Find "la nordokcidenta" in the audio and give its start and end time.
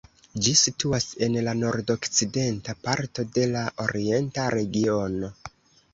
1.47-2.77